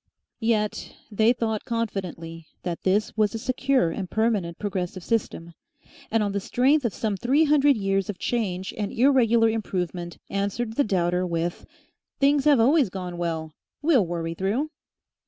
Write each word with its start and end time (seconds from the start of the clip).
Yet 0.39 0.95
they 1.11 1.31
thought 1.31 1.63
confidently 1.63 2.47
that 2.63 2.81
this 2.81 3.15
was 3.15 3.35
a 3.35 3.37
secure 3.37 3.91
and 3.91 4.09
permanent 4.09 4.57
progressive 4.57 5.03
system, 5.03 5.53
and 6.09 6.23
on 6.23 6.31
the 6.31 6.39
strength 6.39 6.85
of 6.85 6.93
some 6.95 7.15
three 7.15 7.43
hundred 7.43 7.77
years 7.77 8.09
of 8.09 8.17
change 8.17 8.73
and 8.79 8.91
irregular 8.91 9.49
improvement 9.49 10.17
answered 10.27 10.75
the 10.75 10.83
doubter 10.83 11.27
with, 11.27 11.67
"Things 12.19 12.47
always 12.47 12.85
have 12.87 12.91
gone 12.91 13.19
well. 13.19 13.53
We'll 13.83 14.03
worry 14.07 14.33
through!" 14.33 14.71